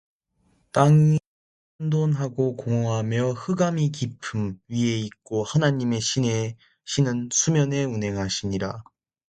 [0.71, 1.19] 땅이
[1.79, 6.01] 혼돈하고 공허하며 흑암이 깊음 위에 있고 하나님의
[6.87, 8.81] 신은 수면에 운행하시니라